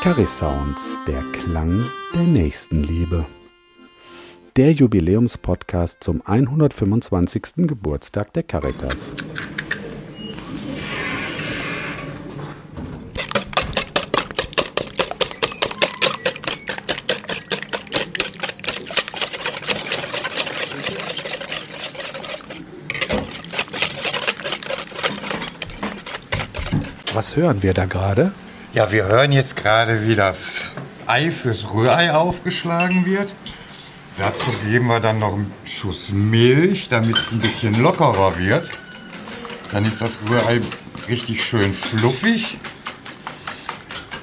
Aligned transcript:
Carry 0.00 0.26
Sounds, 0.28 0.96
der 1.08 1.20
Klang 1.32 1.84
der 2.14 2.22
Nächstenliebe. 2.22 3.26
Der 4.54 4.70
Jubiläumspodcast 4.70 6.04
zum 6.04 6.22
125. 6.24 7.66
Geburtstag 7.66 8.32
der 8.32 8.44
Caritas. 8.44 9.08
Was 27.12 27.34
hören 27.34 27.64
wir 27.64 27.74
da 27.74 27.86
gerade? 27.86 28.30
Ja, 28.74 28.92
wir 28.92 29.06
hören 29.06 29.32
jetzt 29.32 29.56
gerade, 29.56 30.06
wie 30.06 30.14
das 30.14 30.72
Ei 31.06 31.30
fürs 31.30 31.72
Rührei 31.72 32.12
aufgeschlagen 32.12 33.06
wird. 33.06 33.34
Dazu 34.18 34.44
geben 34.66 34.88
wir 34.88 35.00
dann 35.00 35.18
noch 35.18 35.32
einen 35.32 35.52
Schuss 35.64 36.10
Milch, 36.10 36.88
damit 36.88 37.16
es 37.16 37.32
ein 37.32 37.40
bisschen 37.40 37.80
lockerer 37.80 38.36
wird. 38.36 38.70
Dann 39.72 39.86
ist 39.86 40.02
das 40.02 40.18
Rührei 40.28 40.60
richtig 41.08 41.42
schön 41.42 41.72
fluffig. 41.72 42.58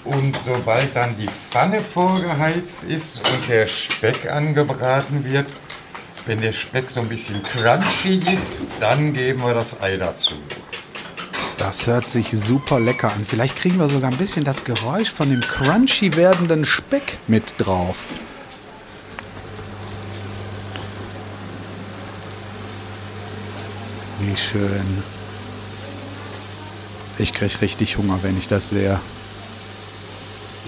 Und 0.03 0.37
sobald 0.45 0.95
dann 0.95 1.17
die 1.17 1.27
Pfanne 1.49 1.81
vorgeheizt 1.81 2.83
ist 2.83 3.27
und 3.27 3.49
der 3.49 3.65
Speck 3.65 4.31
angebraten 4.31 5.25
wird, 5.25 5.47
wenn 6.27 6.39
der 6.39 6.53
Speck 6.53 6.91
so 6.91 6.99
ein 6.99 7.09
bisschen 7.09 7.41
crunchy 7.41 8.19
ist, 8.31 8.67
dann 8.79 9.13
geben 9.13 9.41
wir 9.41 9.55
das 9.55 9.81
Ei 9.81 9.97
dazu. 9.97 10.35
Das 11.57 11.87
hört 11.87 12.09
sich 12.09 12.31
super 12.31 12.79
lecker 12.79 13.11
an. 13.13 13.25
Vielleicht 13.27 13.55
kriegen 13.55 13.79
wir 13.79 13.87
sogar 13.87 14.11
ein 14.11 14.17
bisschen 14.17 14.43
das 14.43 14.65
Geräusch 14.65 15.11
von 15.11 15.29
dem 15.29 15.41
crunchy 15.41 16.15
werdenden 16.15 16.65
Speck 16.65 17.17
mit 17.27 17.53
drauf. 17.57 17.95
Wie 24.19 24.37
schön. 24.37 25.03
Ich 27.17 27.33
kriege 27.33 27.61
richtig 27.61 27.97
Hunger, 27.97 28.19
wenn 28.21 28.37
ich 28.37 28.47
das 28.47 28.71
sehe. 28.71 28.99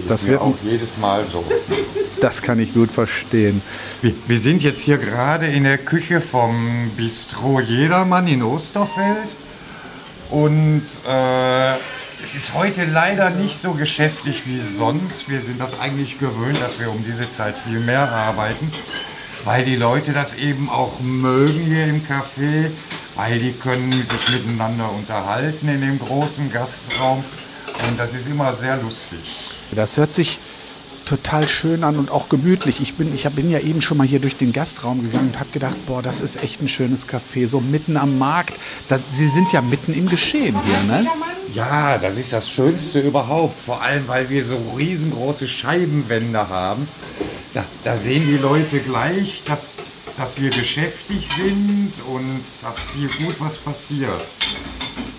Das 0.08 0.26
wird 0.26 0.40
auch 0.40 0.54
jedes 0.62 0.96
Mal 0.98 1.24
so. 1.30 1.44
Das 2.20 2.42
kann 2.42 2.58
ich 2.58 2.74
gut 2.74 2.90
verstehen. 2.90 3.62
Wir, 4.02 4.12
wir 4.26 4.40
sind 4.40 4.60
jetzt 4.64 4.80
hier 4.80 4.98
gerade 4.98 5.46
in 5.46 5.62
der 5.62 5.78
Küche 5.78 6.20
vom 6.20 6.90
Bistro 6.96 7.60
Jedermann 7.60 8.26
in 8.26 8.42
Osterfeld. 8.42 9.28
Und 10.30 10.82
äh, 11.08 11.74
es 12.22 12.34
ist 12.34 12.52
heute 12.54 12.84
leider 12.84 13.30
nicht 13.30 13.60
so 13.60 13.72
geschäftig 13.72 14.42
wie 14.44 14.60
sonst. 14.76 15.28
Wir 15.28 15.40
sind 15.40 15.60
das 15.60 15.80
eigentlich 15.80 16.18
gewöhnt, 16.18 16.60
dass 16.60 16.78
wir 16.78 16.90
um 16.90 17.02
diese 17.04 17.30
Zeit 17.30 17.54
viel 17.56 17.80
mehr 17.80 18.10
arbeiten, 18.10 18.70
weil 19.44 19.64
die 19.64 19.76
Leute 19.76 20.12
das 20.12 20.34
eben 20.34 20.68
auch 20.68 21.00
mögen 21.00 21.60
hier 21.64 21.86
im 21.86 22.02
Café, 22.02 22.70
weil 23.14 23.38
die 23.38 23.52
können 23.52 23.90
sich 23.92 24.28
miteinander 24.30 24.90
unterhalten 24.92 25.68
in 25.68 25.80
dem 25.80 25.98
großen 25.98 26.52
Gastraum. 26.52 27.24
Und 27.88 27.98
das 27.98 28.12
ist 28.12 28.26
immer 28.26 28.54
sehr 28.54 28.76
lustig. 28.76 29.20
Das 29.70 29.96
hört 29.96 30.12
sich 30.12 30.38
total 31.08 31.48
schön 31.48 31.84
an 31.84 31.96
und 31.96 32.10
auch 32.10 32.28
gemütlich. 32.28 32.80
Ich 32.80 32.94
bin, 32.94 33.14
ich 33.14 33.24
bin 33.30 33.50
ja 33.50 33.58
eben 33.60 33.80
schon 33.80 33.96
mal 33.96 34.06
hier 34.06 34.20
durch 34.20 34.36
den 34.36 34.52
Gastraum 34.52 35.02
gegangen 35.02 35.28
und 35.28 35.40
habe 35.40 35.50
gedacht, 35.50 35.76
boah, 35.86 36.02
das 36.02 36.20
ist 36.20 36.42
echt 36.42 36.60
ein 36.60 36.68
schönes 36.68 37.08
Café, 37.08 37.48
so 37.48 37.60
mitten 37.60 37.96
am 37.96 38.18
Markt. 38.18 38.52
Da, 38.88 38.98
Sie 39.10 39.26
sind 39.26 39.50
ja 39.52 39.62
mitten 39.62 39.94
im 39.94 40.08
Geschehen 40.08 40.54
hier, 40.64 40.82
ne? 40.84 41.06
Ja, 41.54 41.96
das 41.96 42.18
ist 42.18 42.32
das 42.32 42.50
Schönste 42.50 43.00
überhaupt. 43.00 43.58
Vor 43.64 43.80
allem, 43.80 44.06
weil 44.06 44.28
wir 44.28 44.44
so 44.44 44.58
riesengroße 44.76 45.48
Scheibenwände 45.48 46.46
haben. 46.50 46.86
Da, 47.54 47.64
da 47.84 47.96
sehen 47.96 48.26
die 48.26 48.36
Leute 48.36 48.78
gleich, 48.80 49.42
dass, 49.46 49.70
dass 50.18 50.38
wir 50.38 50.50
geschäftig 50.50 51.26
sind 51.38 51.92
und 52.12 52.40
dass 52.60 52.76
hier 52.94 53.08
gut 53.24 53.36
was 53.38 53.56
passiert. 53.56 54.28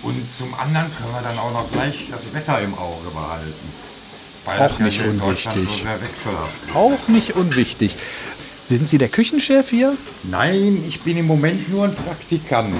Und 0.02 0.16
zum 0.32 0.54
anderen 0.54 0.86
können 0.96 1.12
wir 1.12 1.22
dann 1.22 1.38
auch 1.38 1.52
noch 1.52 1.70
gleich 1.72 2.06
das 2.12 2.32
Wetter 2.32 2.60
im 2.60 2.74
Auge 2.74 3.10
behalten. 3.12 3.89
Auch 4.46 4.78
nicht 4.78 5.00
unwichtig. 5.04 5.84
So 6.24 6.78
auch 6.78 7.08
nicht 7.08 7.36
unwichtig. 7.36 7.96
Sind 8.66 8.88
Sie 8.88 8.98
der 8.98 9.08
Küchenchef 9.08 9.70
hier? 9.70 9.96
Nein, 10.22 10.84
ich 10.86 11.00
bin 11.00 11.16
im 11.16 11.26
Moment 11.26 11.68
nur 11.70 11.84
ein 11.84 11.94
Praktikant. 11.94 12.74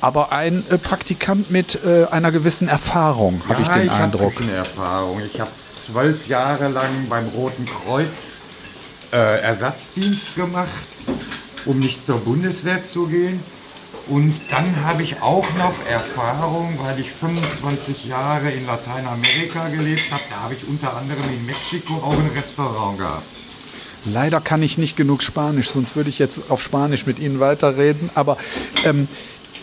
Aber 0.00 0.32
ein 0.32 0.64
äh, 0.70 0.78
Praktikant 0.78 1.50
mit 1.50 1.84
äh, 1.84 2.06
einer 2.10 2.32
gewissen 2.32 2.66
Erfahrung, 2.68 3.42
habe 3.46 3.62
ja, 3.62 3.68
ich 3.68 3.68
den 3.68 3.82
ich 3.84 3.90
Eindruck. 3.90 4.40
Ich 4.40 4.48
Erfahrung. 4.48 5.20
Ich 5.20 5.38
habe 5.38 5.50
zwölf 5.78 6.26
Jahre 6.26 6.68
lang 6.68 6.90
beim 7.10 7.28
Roten 7.28 7.66
Kreuz 7.66 8.40
äh, 9.12 9.40
Ersatzdienst 9.42 10.34
gemacht, 10.36 10.68
um 11.66 11.78
nicht 11.78 12.06
zur 12.06 12.18
Bundeswehr 12.18 12.82
zu 12.82 13.06
gehen. 13.06 13.40
Und 14.10 14.34
dann 14.50 14.84
habe 14.84 15.04
ich 15.04 15.22
auch 15.22 15.46
noch 15.56 15.72
Erfahrung, 15.88 16.76
weil 16.82 16.98
ich 16.98 17.12
25 17.12 18.06
Jahre 18.06 18.50
in 18.50 18.66
Lateinamerika 18.66 19.68
gelebt 19.68 20.10
habe. 20.10 20.22
Da 20.28 20.36
habe 20.42 20.54
ich 20.54 20.66
unter 20.66 20.96
anderem 20.96 21.22
in 21.32 21.46
Mexiko 21.46 21.94
auch 21.94 22.12
ein 22.12 22.30
Restaurant 22.36 22.98
gehabt. 22.98 23.24
Leider 24.06 24.40
kann 24.40 24.64
ich 24.64 24.78
nicht 24.78 24.96
genug 24.96 25.22
Spanisch, 25.22 25.70
sonst 25.70 25.94
würde 25.94 26.10
ich 26.10 26.18
jetzt 26.18 26.50
auf 26.50 26.60
Spanisch 26.60 27.06
mit 27.06 27.20
Ihnen 27.20 27.38
weiterreden. 27.38 28.10
Aber 28.16 28.36
ähm, 28.84 29.06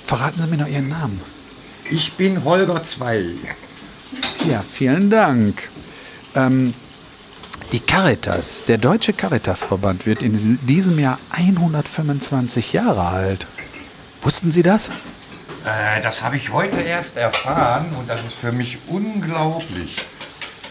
verraten 0.06 0.40
Sie 0.40 0.48
mir 0.48 0.58
noch 0.58 0.70
Ihren 0.70 0.88
Namen. 0.88 1.20
Ich 1.92 2.14
bin 2.14 2.46
Holger 2.46 2.82
Zwei. 2.86 3.26
Ja, 4.50 4.64
vielen 4.72 5.10
Dank. 5.10 5.68
Ähm, 6.36 6.74
die 7.74 7.82
Caritas, 7.82 8.64
der 8.66 8.78
Deutsche 8.78 9.12
Caritasverband, 9.12 10.06
wird 10.06 10.22
in 10.22 10.58
diesem 10.62 11.00
Jahr 11.00 11.20
125 11.32 12.72
Jahre 12.72 13.08
alt. 13.08 13.46
Wussten 14.22 14.52
Sie 14.52 14.64
das? 14.64 14.90
Äh, 15.66 16.02
das 16.02 16.24
habe 16.24 16.38
ich 16.38 16.52
heute 16.52 16.78
erst 16.78 17.18
erfahren 17.18 17.88
und 18.00 18.10
das 18.10 18.22
ist 18.22 18.34
für 18.34 18.52
mich 18.52 18.78
unglaublich. 18.88 19.96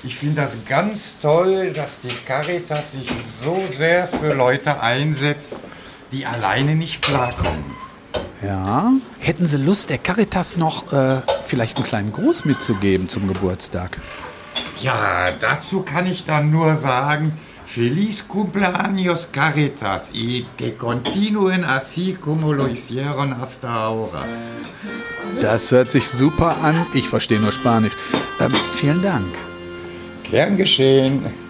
Ich 0.02 0.16
finde 0.16 0.42
das 0.42 0.56
ganz 0.68 1.18
toll, 1.20 1.72
dass 1.72 2.00
die 2.00 2.14
Caritas 2.26 2.92
sich 2.92 3.10
so 3.40 3.64
sehr 3.76 4.08
für 4.08 4.34
Leute 4.34 4.80
einsetzt, 4.80 5.60
die 6.12 6.26
alleine 6.26 6.76
nicht 6.76 7.02
klarkommen. 7.02 7.76
Ja. 8.42 8.92
Hätten 9.18 9.46
Sie 9.46 9.56
Lust, 9.56 9.90
der 9.90 9.98
Caritas 9.98 10.56
noch 10.56 10.92
äh, 10.92 11.22
vielleicht 11.46 11.76
einen 11.76 11.84
kleinen 11.84 12.12
Gruß 12.12 12.44
mitzugeben 12.44 13.08
zum 13.08 13.26
Geburtstag? 13.26 13.98
Ja, 14.78 15.32
dazu 15.32 15.82
kann 15.82 16.06
ich 16.06 16.24
dann 16.24 16.50
nur 16.50 16.76
sagen, 16.76 17.36
Feliz 17.66 18.22
cumpleaños 18.22 19.26
Caritas 19.26 20.10
y 20.14 20.44
que 20.56 20.76
continúen 20.76 21.64
así 21.64 22.14
como 22.14 22.52
lo 22.52 22.68
hicieron 22.68 23.32
hasta 23.32 23.72
ahora. 23.74 24.24
Das 25.40 25.72
hört 25.72 25.90
sich 25.90 26.06
super 26.06 26.56
an. 26.62 26.86
Ich 26.94 27.08
verstehe 27.08 27.40
nur 27.40 27.52
Spanisch. 27.52 27.92
Ähm, 28.40 28.54
vielen 28.72 29.02
Dank. 29.02 29.26
Gern 30.30 30.56
geschehen. 30.56 31.45